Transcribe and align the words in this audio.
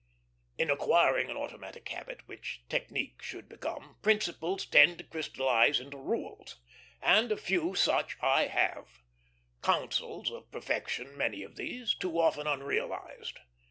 In 0.57 0.71
acquiring 0.71 1.29
an 1.29 1.37
automatic 1.37 1.87
habit, 1.89 2.27
which 2.27 2.63
technique 2.69 3.21
should 3.21 3.47
become, 3.47 3.97
principles 4.01 4.65
tend 4.65 4.97
to 4.97 5.03
crystallize 5.03 5.79
into 5.79 5.97
rules, 5.97 6.59
and 7.03 7.31
a 7.31 7.37
few 7.37 7.75
such 7.75 8.17
I 8.19 8.47
have; 8.47 9.03
counsels 9.61 10.31
of 10.31 10.49
perfection 10.49 11.15
many 11.15 11.43
of 11.43 11.55
these, 11.55 11.93
too 11.93 12.19
often 12.19 12.47
unrealized. 12.47 13.41